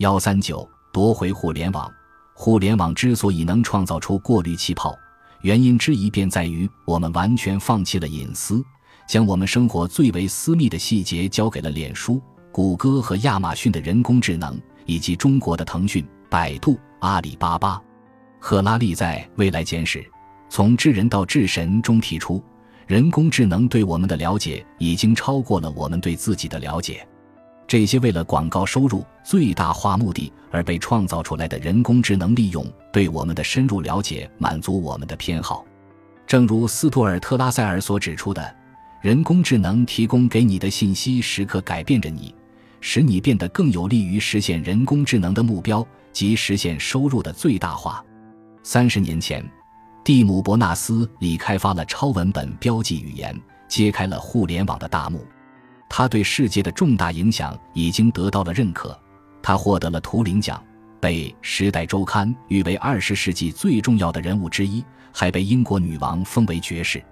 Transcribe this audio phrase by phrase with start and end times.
[0.00, 1.92] 幺三九夺回互联网。
[2.32, 4.98] 互联网之所以能创造出过滤气泡，
[5.42, 8.64] 原因之一便在于我们完全放弃了隐私，
[9.06, 12.18] 将我们生活最为私密的细节交给了脸书、
[12.50, 17.78] 谷歌和亚马逊的人工智能，以及中国的腾讯、百度、阿里巴巴。
[18.38, 20.02] 赫拉利在《未来简史：
[20.48, 22.42] 从智人到智神》中提出，
[22.86, 27.06] 人工智能对我们的了解已经超过了我们对自己的了解。
[27.70, 35.64] 这些为了广告收入最大化目的而被创造出来的人工智能，利用对我们的深入了解，满足我们的偏好。
[36.26, 38.56] 正如斯图尔特拉塞尔所指出的，
[39.00, 42.34] 人工智能提供给你的信息时刻改变着你，
[42.80, 48.04] 使你变得更有利于实现人工智能的目标及实现收入的最大化。
[48.64, 49.48] 三十年前，
[50.02, 55.24] 蒂姆·伯纳斯里开发了超文本标记语言，揭开了互联网的大幕。
[55.92, 58.96] 他对世界的重大影响已经得到了认可，
[59.42, 60.62] 他获得了图灵奖，
[61.00, 67.02] 被《时代周刊》誉为二十世纪最重要的人物之一，还被英国女王封为爵士。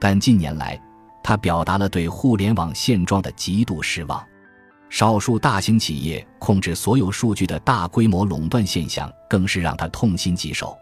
[0.00, 0.80] 但近年来，
[1.22, 4.24] 他表达了对互联网现状的极度失望。
[4.88, 10.74] 少数大型企业控制所有数据的大规模垄断现象，更是让他痛心疾首。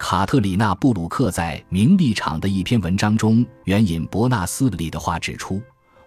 [0.00, 5.62] 卡特里娜·布鲁克在《名利场》的一篇文章中援引伯纳斯里的话指出。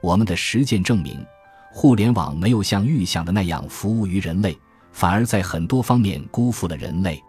[0.06, 1.26] 我们的实践证明，
[1.72, 4.56] 互联网没有像预想的那样服务于人类，
[4.92, 7.20] 反而在很多方面辜负了人类。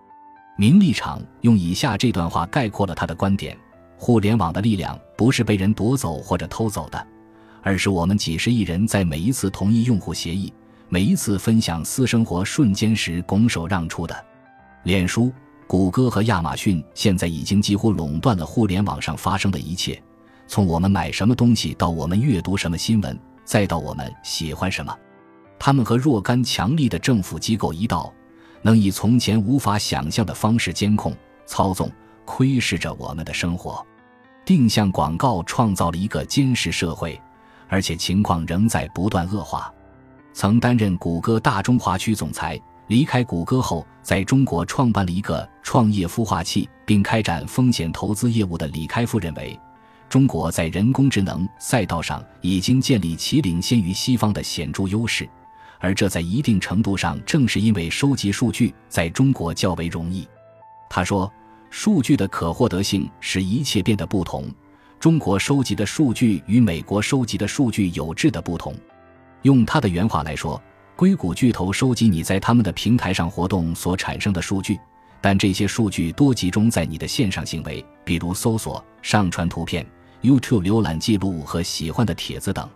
[0.59, 3.57] 名利场用以下这段话概括了他的观点：
[3.97, 7.07] 互联网的力量不是被人夺走或者偷走的，
[7.63, 10.53] 而是我们几十亿人在每一次同意用户协议、
[10.91, 14.15] 每一次分享私生活瞬间时拱手让出的。
[14.83, 15.33] 脸书、
[15.67, 19.99] 谷歌和亚马逊现在已经几乎垄断了互联网上发生的一切。
[20.47, 24.97] 从我们买什么东西到我们阅读什么新闻，再到我们喜欢什么，
[25.59, 28.13] 他们和若干强力的政府机构一道，
[28.63, 31.15] 能以从前无法想象的方式监控、
[31.47, 31.91] 操纵、
[32.25, 33.85] 窥视着我们的生活。
[34.45, 37.21] 定向广告创造了一个监视社会，
[37.67, 39.73] 而且情况仍在不断恶化。
[40.33, 49.59] 曾担任谷歌大中华区总裁，离开谷歌后，在中国创办了一个创业孵化器，并开展风险投资业务的李开复认为。
[50.09, 55.29] 中国在人工智能赛道上已经建立起领先于西方的显著优势，
[55.81, 60.27] 而这在一定程度上正是因为收集数据在中国较为容易。
[60.89, 61.31] 他说
[61.71, 64.45] ：“数据的可获得性使一切变得不同。
[65.01, 68.75] 中国收集的数据与美国收集的数据有质的不同。”
[69.43, 70.61] 用他的原话来说，
[70.95, 74.79] 硅谷巨头收集你在他们的平台上活动所产生的数据。
[75.21, 79.85] 但这些数据多集中在你的线上行为，比如搜索、上传图片、
[80.23, 82.69] YouTube 浏览记录和喜欢的帖子等。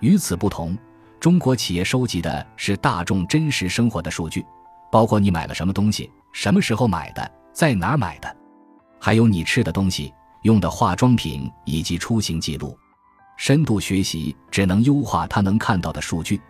[0.00, 0.76] 与此不同，
[1.18, 4.44] 中国企业收集的是大众真实生活的数据，
[4.90, 8.36] 包括你买了什么东西、什么时候买的、在哪买的，
[9.00, 10.12] 还有你吃的东西、
[10.42, 12.78] 用的化妆品以及出行记录。
[13.36, 16.40] 深度学习只能优化它能看到的数据。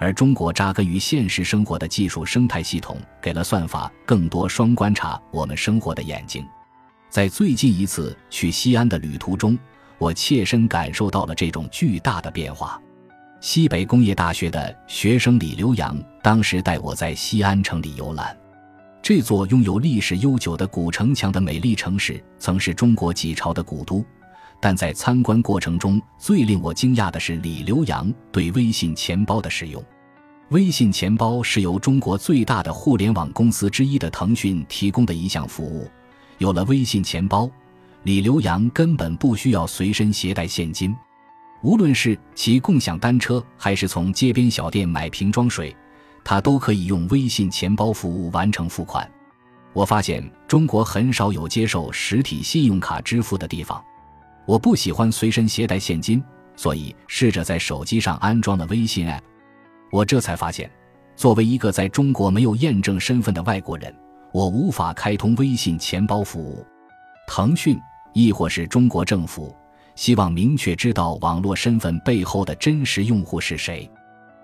[0.00, 6.46] 而中国扎根于现实生活的技术生态系统，给了算法更多双观察我们生活的眼睛。
[7.10, 9.58] 在最近一次去西安的旅途中，
[9.98, 12.80] 我切身感受到了这种巨大的变化。
[13.40, 18.36] 西北工业大学的学生李留洋当时带我在西安城里游览。
[19.00, 24.04] 这座拥有历史悠久的古城墙的美丽城市，曾是中国几朝的古都。
[24.60, 29.82] 但在参观过程中，最令我惊讶的是李留洋对微信钱包的使用。
[30.48, 35.88] 微信钱包是由中国最大的互联网公司之一的腾讯提供的一项服务。
[36.38, 37.48] 有了微信钱包，
[38.08, 40.96] 李刘洋根本不需要随身携带现金。
[41.60, 45.76] 无论是骑共享单车，还是从街边小店买瓶装水，
[46.24, 49.06] 他都可以用微信钱包服务完成付款。
[49.74, 53.84] 我发现中国很少有接受实体信用卡支付的地方。
[54.46, 56.24] 我不喜欢随身携带现金，
[56.56, 59.20] 所以试着在手机上安装了微信 App。
[59.92, 60.70] 我这才发现，
[61.14, 63.94] 作为一个在中国没有验证身份的外国人，
[64.32, 66.64] 我无法开通微信钱包服务。
[67.30, 67.78] 腾讯
[68.18, 69.54] 亦或是中国政府
[69.94, 73.88] 希望明确知道网络身份背后的真实用户是谁。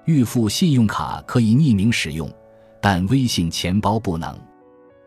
[0.04, 2.32] 预付信用卡可以匿名使用，
[2.80, 4.38] 但微信钱包不能。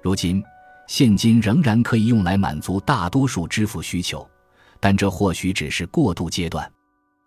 [0.02, 0.44] 如今，
[0.86, 4.28] 现金仍然可以用来满足大多数支付需求。
[4.82, 6.70] 但这或许只是过渡阶段，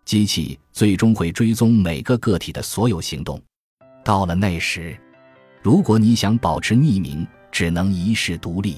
[0.05, 3.41] 机器最终会追踪每个个体的所有行动。
[4.03, 4.95] 到了那时，
[5.63, 8.77] 如果你想保持匿名，只能一世独立。